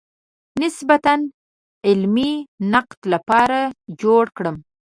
د 0.03 0.03
نسبتاً 0.61 1.15
علمي 1.87 2.31
نقد 2.73 2.99
لپاره 3.13 3.59
جوړ 4.01 4.23
کړم. 4.37 4.55